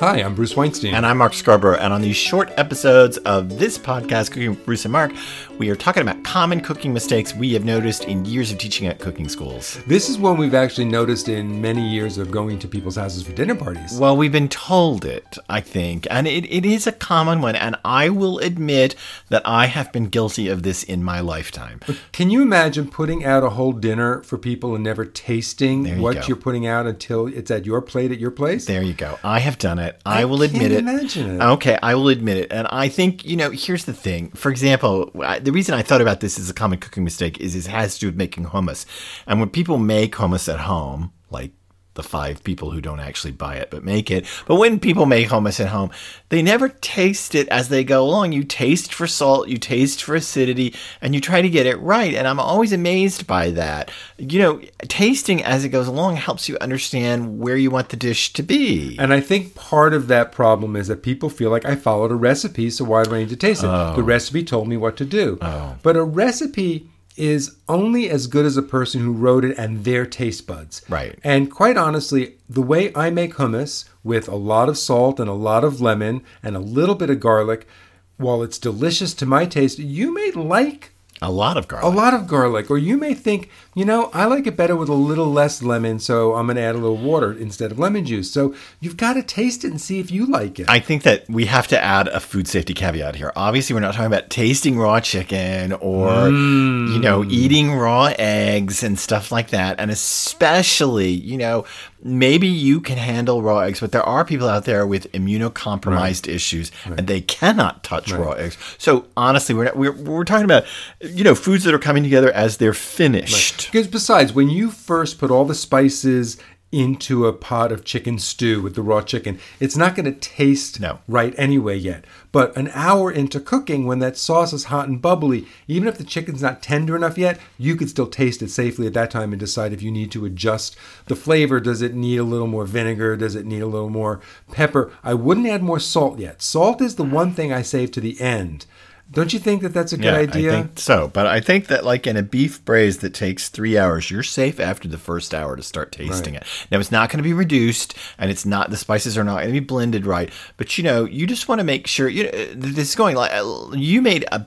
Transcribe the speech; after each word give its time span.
Hi, 0.00 0.22
I'm 0.22 0.34
Bruce 0.34 0.56
Weinstein. 0.56 0.94
And 0.94 1.04
I'm 1.04 1.18
Mark 1.18 1.34
Scarborough. 1.34 1.76
And 1.76 1.92
on 1.92 2.00
these 2.00 2.16
short 2.16 2.50
episodes 2.56 3.18
of 3.18 3.58
this 3.58 3.76
podcast, 3.76 4.30
Cooking 4.30 4.48
with 4.48 4.64
Bruce 4.64 4.86
and 4.86 4.92
Mark, 4.92 5.12
we 5.58 5.68
are 5.68 5.76
talking 5.76 6.00
about 6.00 6.24
common 6.24 6.62
cooking 6.62 6.94
mistakes 6.94 7.34
we 7.34 7.52
have 7.52 7.66
noticed 7.66 8.04
in 8.04 8.24
years 8.24 8.50
of 8.50 8.56
teaching 8.56 8.86
at 8.86 8.98
cooking 8.98 9.28
schools. 9.28 9.78
This 9.86 10.08
is 10.08 10.16
one 10.16 10.38
we've 10.38 10.54
actually 10.54 10.86
noticed 10.86 11.28
in 11.28 11.60
many 11.60 11.86
years 11.86 12.16
of 12.16 12.30
going 12.30 12.58
to 12.60 12.66
people's 12.66 12.96
houses 12.96 13.24
for 13.24 13.32
dinner 13.32 13.54
parties. 13.54 13.98
Well, 13.98 14.16
we've 14.16 14.32
been 14.32 14.48
told 14.48 15.04
it, 15.04 15.36
I 15.50 15.60
think. 15.60 16.06
And 16.10 16.26
it, 16.26 16.50
it 16.50 16.64
is 16.64 16.86
a 16.86 16.92
common 16.92 17.42
one. 17.42 17.54
And 17.54 17.76
I 17.84 18.08
will 18.08 18.38
admit 18.38 18.96
that 19.28 19.46
I 19.46 19.66
have 19.66 19.92
been 19.92 20.06
guilty 20.06 20.48
of 20.48 20.62
this 20.62 20.82
in 20.82 21.04
my 21.04 21.20
lifetime. 21.20 21.78
Can 22.12 22.30
you 22.30 22.40
imagine 22.40 22.90
putting 22.90 23.26
out 23.26 23.44
a 23.44 23.50
whole 23.50 23.72
dinner 23.72 24.22
for 24.22 24.38
people 24.38 24.74
and 24.74 24.82
never 24.82 25.04
tasting 25.04 25.84
you 25.84 26.00
what 26.00 26.14
go. 26.14 26.22
you're 26.26 26.36
putting 26.38 26.66
out 26.66 26.86
until 26.86 27.26
it's 27.26 27.50
at 27.50 27.66
your 27.66 27.82
plate 27.82 28.10
at 28.10 28.18
your 28.18 28.30
place? 28.30 28.64
There 28.64 28.82
you 28.82 28.94
go. 28.94 29.18
I 29.22 29.40
have 29.40 29.58
done 29.58 29.78
it. 29.78 29.89
I, 30.06 30.22
I 30.22 30.24
will 30.24 30.42
admit 30.42 30.72
it. 30.72 30.78
imagine 30.78 31.40
it. 31.40 31.44
Okay, 31.44 31.78
I 31.82 31.94
will 31.94 32.08
admit 32.08 32.36
it. 32.38 32.52
And 32.52 32.66
I 32.70 32.88
think, 32.88 33.24
you 33.24 33.36
know, 33.36 33.50
here's 33.50 33.84
the 33.84 33.92
thing. 33.92 34.30
For 34.32 34.50
example, 34.50 35.10
I- 35.22 35.38
the 35.38 35.52
reason 35.52 35.74
I 35.74 35.82
thought 35.82 36.00
about 36.00 36.20
this 36.20 36.38
as 36.38 36.48
a 36.50 36.54
common 36.54 36.78
cooking 36.78 37.04
mistake 37.04 37.38
is 37.40 37.54
it 37.54 37.66
has 37.70 37.94
to 37.94 38.00
do 38.00 38.06
with 38.08 38.16
making 38.16 38.46
hummus. 38.46 38.86
And 39.26 39.40
when 39.40 39.50
people 39.50 39.78
make 39.78 40.14
hummus 40.14 40.52
at 40.52 40.60
home, 40.60 41.12
like 41.30 41.52
the 41.94 42.02
five 42.02 42.42
people 42.44 42.70
who 42.70 42.80
don't 42.80 43.00
actually 43.00 43.32
buy 43.32 43.56
it 43.56 43.70
but 43.70 43.84
make 43.84 44.10
it, 44.10 44.26
but 44.46 44.56
when 44.56 44.78
people 44.78 45.06
make 45.06 45.28
hummus 45.28 45.60
at 45.60 45.68
home, 45.68 45.90
they 46.28 46.40
never 46.40 46.68
taste 46.68 47.34
it 47.34 47.48
as 47.48 47.68
they 47.68 47.82
go 47.82 48.04
along. 48.04 48.32
You 48.32 48.44
taste 48.44 48.94
for 48.94 49.06
salt, 49.06 49.48
you 49.48 49.58
taste 49.58 50.02
for 50.02 50.14
acidity, 50.14 50.74
and 51.00 51.14
you 51.14 51.20
try 51.20 51.42
to 51.42 51.48
get 51.48 51.66
it 51.66 51.76
right. 51.80 52.14
And 52.14 52.28
I'm 52.28 52.38
always 52.38 52.72
amazed 52.72 53.26
by 53.26 53.50
that. 53.50 53.90
You 54.18 54.38
know, 54.38 54.60
tasting 54.88 55.42
as 55.42 55.64
it 55.64 55.70
goes 55.70 55.88
along 55.88 56.16
helps 56.16 56.48
you 56.48 56.56
understand 56.60 57.40
where 57.40 57.56
you 57.56 57.70
want 57.70 57.88
the 57.88 57.96
dish 57.96 58.32
to 58.34 58.42
be. 58.42 58.96
And 58.98 59.12
I 59.12 59.20
think 59.20 59.54
part 59.54 59.92
of 59.92 60.06
that 60.08 60.32
problem 60.32 60.76
is 60.76 60.88
that 60.88 61.02
people 61.02 61.28
feel 61.28 61.50
like 61.50 61.64
I 61.64 61.74
followed 61.74 62.12
a 62.12 62.16
recipe, 62.16 62.70
so 62.70 62.84
why 62.84 63.02
do 63.02 63.14
I 63.14 63.18
need 63.20 63.30
to 63.30 63.36
taste 63.36 63.64
it? 63.64 63.68
Oh. 63.68 63.94
The 63.96 64.02
recipe 64.02 64.44
told 64.44 64.68
me 64.68 64.76
what 64.76 64.96
to 64.98 65.04
do. 65.04 65.38
Oh. 65.42 65.76
But 65.82 65.96
a 65.96 66.04
recipe 66.04 66.88
is 67.20 67.56
only 67.68 68.08
as 68.08 68.26
good 68.26 68.46
as 68.46 68.56
a 68.56 68.62
person 68.62 69.02
who 69.02 69.12
wrote 69.12 69.44
it 69.44 69.56
and 69.58 69.84
their 69.84 70.06
taste 70.06 70.46
buds. 70.46 70.80
Right. 70.88 71.18
And 71.22 71.50
quite 71.50 71.76
honestly, 71.76 72.36
the 72.48 72.62
way 72.62 72.92
I 72.94 73.10
make 73.10 73.34
hummus 73.34 73.84
with 74.02 74.26
a 74.26 74.36
lot 74.36 74.70
of 74.70 74.78
salt 74.78 75.20
and 75.20 75.28
a 75.28 75.34
lot 75.34 75.62
of 75.62 75.82
lemon 75.82 76.22
and 76.42 76.56
a 76.56 76.60
little 76.60 76.94
bit 76.94 77.10
of 77.10 77.20
garlic, 77.20 77.68
while 78.16 78.42
it's 78.42 78.58
delicious 78.58 79.12
to 79.14 79.26
my 79.26 79.44
taste, 79.44 79.78
you 79.78 80.14
may 80.14 80.30
like 80.30 80.92
A 81.22 81.30
lot 81.30 81.58
of 81.58 81.68
garlic. 81.68 81.84
a 81.84 81.94
lot 81.94 82.14
of 82.14 82.26
garlic, 82.26 82.70
or 82.70 82.78
you 82.78 82.96
may 82.96 83.12
think, 83.12 83.50
you 83.74 83.84
know, 83.84 84.10
I 84.14 84.24
like 84.24 84.46
it 84.46 84.56
better 84.56 84.74
with 84.74 84.88
a 84.88 84.94
little 84.94 85.30
less 85.30 85.62
lemon, 85.62 85.98
so 85.98 86.34
I'm 86.34 86.46
going 86.46 86.56
to 86.56 86.62
add 86.62 86.74
a 86.74 86.78
little 86.78 86.96
water 86.96 87.30
instead 87.30 87.70
of 87.70 87.78
lemon 87.78 88.06
juice. 88.06 88.32
So 88.32 88.54
you've 88.80 88.96
got 88.96 89.14
to 89.14 89.22
taste 89.22 89.62
it 89.62 89.70
and 89.70 89.78
see 89.78 90.00
if 90.00 90.10
you 90.10 90.24
like 90.24 90.58
it. 90.58 90.68
I 90.70 90.80
think 90.80 91.02
that 91.02 91.28
we 91.28 91.44
have 91.44 91.66
to 91.68 91.82
add 91.82 92.08
a 92.08 92.20
food 92.20 92.48
safety 92.48 92.72
caveat 92.72 93.16
here. 93.16 93.32
Obviously, 93.36 93.74
we're 93.74 93.80
not 93.80 93.92
talking 93.92 94.06
about 94.06 94.30
tasting 94.30 94.78
raw 94.78 94.98
chicken 94.98 95.74
or, 95.74 96.28
you 96.28 96.98
know, 96.98 97.22
mm. 97.22 97.30
eating 97.30 97.74
raw 97.74 98.14
eggs 98.18 98.82
and 98.82 98.98
stuff 98.98 99.30
like 99.30 99.50
that. 99.50 99.78
And 99.78 99.90
especially, 99.90 101.10
you 101.10 101.36
know, 101.36 101.66
maybe 102.02 102.46
you 102.46 102.80
can 102.80 102.98
handle 102.98 103.42
raw 103.42 103.60
eggs, 103.60 103.80
but 103.80 103.92
there 103.92 104.02
are 104.02 104.24
people 104.24 104.48
out 104.48 104.64
there 104.64 104.86
with 104.86 105.10
immunocompromised 105.12 106.28
issues 106.28 106.72
and 106.84 107.06
they 107.06 107.20
cannot 107.20 107.84
touch 107.84 108.10
raw 108.12 108.32
eggs. 108.32 108.56
So 108.78 109.06
honestly, 109.16 109.54
we're, 109.54 109.64
not, 109.64 109.76
we're, 109.76 109.92
we're 109.92 110.24
talking 110.24 110.44
about, 110.44 110.64
you 111.00 111.24
know, 111.24 111.34
foods 111.34 111.64
that 111.64 111.74
are 111.74 111.78
coming 111.78 112.02
together 112.02 112.32
as 112.32 112.56
they're 112.56 112.72
finished. 112.74 113.66
Because 113.66 113.88
besides, 113.88 114.32
when 114.32 114.48
you 114.48 114.70
first 114.70 115.18
put 115.18 115.30
all 115.30 115.44
the 115.44 115.54
spices 115.54 116.38
into 116.72 117.26
a 117.26 117.32
pot 117.32 117.72
of 117.72 117.84
chicken 117.84 118.18
stew 118.18 118.62
with 118.62 118.74
the 118.74 118.82
raw 118.82 119.00
chicken, 119.00 119.38
it's 119.58 119.76
not 119.76 119.94
going 119.96 120.04
to 120.04 120.12
taste 120.12 120.80
No. 120.80 121.00
right 121.08 121.34
anyway 121.36 121.76
yet. 121.76 122.04
But 122.32 122.56
an 122.56 122.70
hour 122.74 123.10
into 123.10 123.40
cooking, 123.40 123.86
when 123.86 123.98
that 123.98 124.16
sauce 124.16 124.52
is 124.52 124.64
hot 124.64 124.88
and 124.88 125.02
bubbly, 125.02 125.46
even 125.66 125.88
if 125.88 125.98
the 125.98 126.04
chicken's 126.04 126.42
not 126.42 126.62
tender 126.62 126.94
enough 126.94 127.18
yet, 127.18 127.40
you 127.58 127.74
could 127.74 127.90
still 127.90 128.06
taste 128.06 128.40
it 128.42 128.50
safely 128.50 128.86
at 128.86 128.94
that 128.94 129.10
time 129.10 129.32
and 129.32 129.40
decide 129.40 129.72
if 129.72 129.82
you 129.82 129.90
need 129.90 130.12
to 130.12 130.24
adjust 130.24 130.76
the 131.06 131.16
flavor. 131.16 131.58
Does 131.58 131.82
it 131.82 131.94
need 131.94 132.18
a 132.18 132.24
little 132.24 132.46
more 132.46 132.64
vinegar? 132.66 133.16
Does 133.16 133.34
it 133.34 133.46
need 133.46 133.62
a 133.62 133.66
little 133.66 133.90
more 133.90 134.20
pepper? 134.52 134.92
I 135.02 135.14
wouldn't 135.14 135.48
add 135.48 135.62
more 135.62 135.80
salt 135.80 136.18
yet. 136.18 136.40
Salt 136.40 136.80
is 136.80 136.94
the 136.94 137.04
one 137.04 137.32
thing 137.32 137.52
I 137.52 137.62
save 137.62 137.90
to 137.92 138.00
the 138.00 138.20
end. 138.20 138.66
Don't 139.12 139.32
you 139.32 139.40
think 139.40 139.62
that 139.62 139.74
that's 139.74 139.92
a 139.92 139.96
good 139.96 140.14
idea? 140.14 140.52
I 140.52 140.62
think 140.62 140.78
so. 140.78 141.08
But 141.08 141.26
I 141.26 141.40
think 141.40 141.66
that 141.66 141.84
like 141.84 142.06
in 142.06 142.16
a 142.16 142.22
beef 142.22 142.64
braise 142.64 142.98
that 142.98 143.12
takes 143.12 143.48
three 143.48 143.76
hours, 143.76 144.10
you're 144.10 144.22
safe 144.22 144.60
after 144.60 144.86
the 144.86 144.98
first 144.98 145.34
hour 145.34 145.56
to 145.56 145.62
start 145.62 145.90
tasting 145.90 146.34
it. 146.34 146.44
Now 146.70 146.78
it's 146.78 146.92
not 146.92 147.10
going 147.10 147.18
to 147.18 147.24
be 147.24 147.32
reduced, 147.32 147.96
and 148.18 148.30
it's 148.30 148.46
not 148.46 148.70
the 148.70 148.76
spices 148.76 149.18
are 149.18 149.24
not 149.24 149.36
going 149.36 149.46
to 149.48 149.60
be 149.60 149.60
blended 149.60 150.06
right. 150.06 150.30
But 150.56 150.78
you 150.78 150.84
know, 150.84 151.04
you 151.04 151.26
just 151.26 151.48
want 151.48 151.58
to 151.58 151.64
make 151.64 151.88
sure 151.88 152.08
you 152.08 152.28
uh, 152.28 152.36
know 152.54 152.54
this 152.54 152.90
is 152.90 152.94
going 152.94 153.16
like 153.16 153.32
uh, 153.32 153.70
you 153.72 154.00
made 154.00 154.26
a 154.30 154.46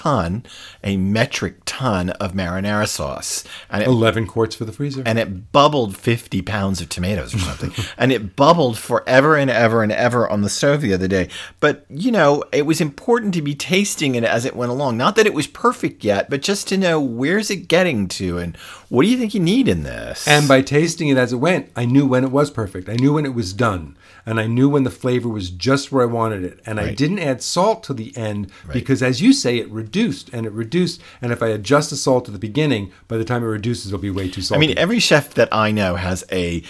ton, 0.00 0.42
a 0.82 0.96
metric 0.96 1.56
ton 1.66 2.10
of 2.10 2.32
marinara 2.32 2.88
sauce, 2.88 3.44
and 3.68 3.82
it 3.82 3.86
11 3.86 4.26
quarts 4.26 4.54
for 4.56 4.64
the 4.64 4.72
freezer. 4.72 5.02
and 5.04 5.18
it 5.18 5.52
bubbled 5.52 5.94
50 5.94 6.40
pounds 6.42 6.80
of 6.80 6.88
tomatoes 6.88 7.34
or 7.34 7.38
something. 7.38 7.72
and 7.98 8.10
it 8.10 8.34
bubbled 8.34 8.78
forever 8.78 9.36
and 9.36 9.50
ever 9.50 9.82
and 9.82 9.92
ever 9.92 10.28
on 10.28 10.40
the 10.40 10.48
stove 10.48 10.80
the 10.80 10.94
other 10.94 11.08
day. 11.08 11.28
But, 11.60 11.84
you 11.90 12.10
know, 12.10 12.42
it 12.50 12.64
was 12.64 12.80
important 12.80 13.34
to 13.34 13.42
be 13.42 13.54
tasting 13.54 14.14
it 14.14 14.24
as 14.24 14.46
it 14.46 14.56
went 14.56 14.72
along. 14.72 14.96
Not 14.96 15.16
that 15.16 15.26
it 15.26 15.34
was 15.34 15.46
perfect 15.46 16.02
yet, 16.02 16.30
but 16.30 16.40
just 16.40 16.66
to 16.68 16.78
know 16.78 16.98
where's 16.98 17.50
it 17.50 17.68
getting 17.68 18.08
to 18.08 18.38
and 18.38 18.56
what 18.88 19.02
do 19.02 19.08
you 19.08 19.18
think 19.18 19.34
you 19.34 19.40
need 19.40 19.68
in 19.68 19.82
this? 19.82 20.26
And 20.26 20.48
by 20.48 20.62
tasting 20.62 21.08
it 21.08 21.18
as 21.18 21.32
it 21.32 21.36
went, 21.36 21.70
I 21.76 21.84
knew 21.84 22.06
when 22.06 22.24
it 22.24 22.32
was 22.32 22.50
perfect. 22.50 22.88
I 22.88 22.94
knew 22.94 23.12
when 23.12 23.26
it 23.26 23.34
was 23.34 23.52
done. 23.52 23.96
And 24.26 24.38
I 24.38 24.46
knew 24.46 24.68
when 24.68 24.84
the 24.84 24.90
flavor 24.90 25.28
was 25.28 25.50
just 25.50 25.90
where 25.90 26.02
I 26.02 26.06
wanted 26.06 26.44
it. 26.44 26.60
And 26.66 26.78
I 26.78 26.92
didn't 26.94 27.20
add 27.20 27.42
salt 27.42 27.82
to 27.84 27.94
the 27.94 28.14
end 28.16 28.50
because, 28.70 29.02
as 29.02 29.19
you 29.20 29.32
say, 29.32 29.58
it 29.58 29.68
reduced 29.70 30.30
and 30.32 30.46
it 30.46 30.52
reduced. 30.52 31.00
And 31.22 31.32
if 31.32 31.42
I 31.42 31.48
adjust 31.48 31.90
the 31.90 31.96
salt 31.96 32.28
at 32.28 32.32
the 32.32 32.38
beginning, 32.38 32.92
by 33.08 33.16
the 33.16 33.24
time 33.24 33.42
it 33.42 33.46
reduces, 33.46 33.86
it'll 33.88 33.98
be 34.00 34.10
way 34.10 34.28
too 34.30 34.42
salty. 34.42 34.64
I 34.64 34.66
mean, 34.66 34.78
every 34.78 34.98
chef 34.98 35.34
that 35.34 35.52
I 35.52 35.70
know 35.70 35.96
has 35.96 36.24
a 36.30 36.62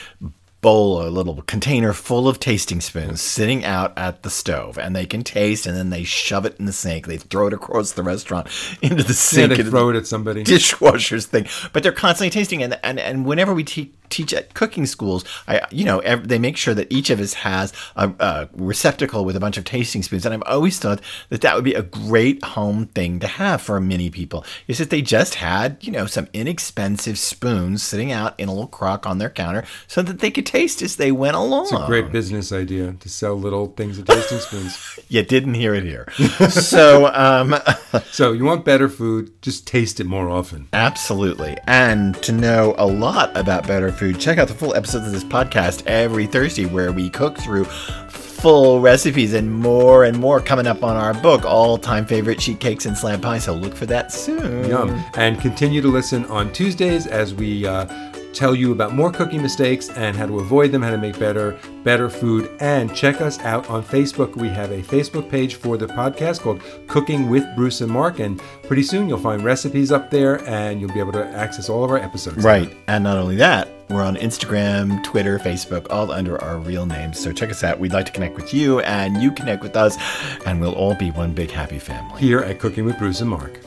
bowl, 0.61 1.03
a 1.03 1.09
little 1.09 1.43
container 1.43 1.93
full 1.93 2.28
of 2.28 2.38
tasting 2.38 2.81
spoons 2.81 3.21
sitting 3.21 3.65
out 3.65 3.97
at 3.97 4.22
the 4.22 4.31
stove, 4.31 4.78
and 4.78 4.94
they 4.94 5.06
can 5.06 5.22
taste, 5.22 5.66
and 5.66 5.77
then 5.77 5.91
they 5.91 6.05
shove 6.05 6.44
it 6.44 6.56
in 6.59 6.66
the 6.66 6.72
sink. 6.72 7.06
They 7.06 7.16
throw 7.16 7.47
it 7.47 7.53
across 7.53 7.93
the 7.93 8.03
restaurant 8.03 8.49
into 8.82 9.03
the 9.03 9.09
yeah, 9.09 9.15
sink. 9.15 9.56
they 9.56 9.62
throw 9.62 9.91
it 9.91 9.97
at 9.97 10.06
somebody. 10.06 10.44
dishwashers 10.44 11.27
thing, 11.27 11.47
but 11.72 11.82
they're 11.82 11.93
constantly 11.93 12.31
tasting. 12.31 12.62
And 12.62 12.78
and, 12.82 12.99
and 12.99 13.25
whenever 13.25 13.55
we 13.55 13.65
te- 13.65 13.93
teach 14.10 14.34
at 14.34 14.54
cooking 14.54 14.87
schools, 14.87 15.25
I 15.48 15.62
you 15.71 15.84
know 15.84 16.00
ev- 16.00 16.28
they 16.28 16.38
make 16.38 16.56
sure 16.56 16.75
that 16.75 16.91
each 16.93 17.10
of 17.10 17.21
us 17.21 17.34
has 17.34 17.72
a, 17.97 18.12
a 18.21 18.48
receptacle 18.54 19.25
with 19.25 19.37
a 19.37 19.41
bunch 19.41 19.56
of 19.56 19.65
tasting 19.65 20.03
spoons. 20.03 20.25
And 20.26 20.34
I've 20.34 20.43
always 20.47 20.78
thought 20.78 21.00
that 21.31 21.41
that 21.41 21.54
would 21.54 21.65
be 21.65 21.75
a 21.75 21.82
great 21.82 22.43
home 22.44 22.87
thing 22.87 23.20
to 23.20 23.26
have 23.26 23.62
for 23.62 23.81
many 23.81 24.10
people. 24.10 24.44
Is 24.69 24.78
that 24.78 24.91
they 24.91 25.03
just 25.03 25.37
had 25.37 25.78
you 25.81 25.93
know 25.93 26.06
some 26.06 26.28
inexpensive 26.32 27.19
spoons 27.19 27.82
sitting 27.82 28.12
out 28.12 28.38
in 28.38 28.49
a 28.49 28.53
little 28.53 28.66
crock 28.69 29.06
on 29.06 29.19
their 29.19 29.31
counter 29.31 29.65
so 29.87 30.03
that 30.03 30.19
they 30.20 30.31
could 30.31 30.47
taste 30.47 30.82
as 30.82 30.97
they 30.97 31.12
went 31.12 31.37
along. 31.37 31.65
It's 31.65 31.72
a 31.72 31.87
great 31.87 32.12
business 32.12 32.53
idea 32.53 32.93
to 32.93 33.09
sell 33.09 33.34
little 33.34 33.69
things 33.69 33.99
of 33.99 34.06
tasting 34.06 34.38
spoons. 34.38 34.76
You 35.09 35.25
didn't 35.25 35.54
hear 35.54 35.75
it 35.75 35.82
here. 35.82 36.09
so 36.50 37.06
um, 37.12 37.56
So 38.12 38.32
you 38.32 38.44
want 38.44 38.65
better 38.65 38.88
food, 38.88 39.32
just 39.43 39.66
taste 39.66 39.99
it 39.99 40.04
more 40.04 40.28
often. 40.28 40.69
Absolutely. 40.72 41.56
And 41.66 42.15
to 42.22 42.32
know 42.32 42.75
a 42.78 42.87
lot 42.87 43.37
about 43.37 43.66
better 43.66 43.91
food, 44.00 44.19
check 44.19 44.38
out 44.38 44.49
the 44.49 44.55
full 44.55 44.75
episodes 44.75 45.06
of 45.06 45.12
this 45.12 45.22
podcast 45.22 45.87
every 45.87 46.27
Thursday 46.27 46.65
where 46.65 46.91
we 46.91 47.11
cook 47.11 47.37
through 47.37 47.65
full 47.65 48.81
recipes 48.81 49.34
and 49.34 49.53
more 49.53 50.05
and 50.05 50.19
more 50.19 50.41
coming 50.41 50.66
up 50.66 50.83
on 50.83 50.97
our 50.97 51.12
book, 51.12 51.44
All 51.44 51.77
Time 51.77 52.06
Favorite 52.06 52.41
Sheet 52.41 52.61
Cakes 52.61 52.87
and 52.87 52.97
Slab 52.97 53.21
Pie. 53.21 53.37
So 53.37 53.53
look 53.53 53.75
for 53.77 53.84
that 53.87 54.11
soon. 54.11 54.66
Yum. 54.66 55.05
And 55.16 55.38
continue 55.38 55.83
to 55.83 55.88
listen 55.88 56.25
on 56.27 56.50
Tuesdays 56.50 57.06
as 57.06 57.34
we 57.34 57.66
uh, 57.66 57.84
tell 58.33 58.55
you 58.55 58.72
about 58.72 58.94
more 58.94 59.12
cooking 59.12 59.43
mistakes 59.43 59.91
and 59.91 60.17
how 60.17 60.27
to 60.27 60.38
avoid 60.38 60.72
them, 60.72 60.81
how 60.81 60.91
to 60.93 60.97
make 60.97 61.19
better, 61.19 61.59
better 61.84 62.09
food. 62.09 62.50
And 62.59 62.97
check 62.97 63.21
us 63.21 63.38
out 63.41 63.69
on 63.69 63.85
Facebook. 63.85 64.35
We 64.35 64.49
have 64.49 64.70
a 64.70 64.81
Facebook 64.81 65.29
page 65.29 65.56
for 65.56 65.76
the 65.76 65.88
podcast 65.88 66.41
called 66.41 66.62
Cooking 66.87 67.29
with 67.29 67.44
Bruce 67.55 67.82
and 67.82 67.93
Mark. 67.93 68.19
And 68.19 68.41
pretty 68.62 68.82
soon 68.82 69.11
you'll 69.11 69.19
find 69.19 69.44
recipes 69.44 69.93
up 69.93 70.11
there 70.11 70.43
and 70.49 70.81
you'll 70.81 70.94
be 70.94 71.00
able 71.00 71.12
to 71.12 71.26
access 71.26 71.69
all 71.69 71.85
of 71.85 71.91
our 71.91 71.99
episodes. 71.99 72.43
Right. 72.43 72.75
And 72.87 73.05
not 73.05 73.19
only 73.19 73.37
that, 73.37 73.69
we're 73.90 74.02
on 74.02 74.16
Instagram, 74.16 75.02
Twitter, 75.04 75.38
Facebook, 75.38 75.87
all 75.90 76.10
under 76.10 76.40
our 76.42 76.58
real 76.58 76.87
names. 76.87 77.19
So 77.19 77.32
check 77.32 77.50
us 77.50 77.64
out. 77.64 77.78
We'd 77.78 77.92
like 77.92 78.06
to 78.06 78.12
connect 78.12 78.37
with 78.37 78.54
you 78.54 78.81
and 78.81 79.22
you 79.22 79.32
connect 79.32 79.62
with 79.62 79.76
us, 79.76 79.96
and 80.46 80.60
we'll 80.60 80.75
all 80.75 80.94
be 80.94 81.10
one 81.10 81.32
big 81.32 81.50
happy 81.50 81.78
family. 81.78 82.20
Here 82.20 82.40
at 82.40 82.58
Cooking 82.58 82.84
with 82.84 82.98
Bruce 82.98 83.20
and 83.20 83.31
Mark. 83.31 83.58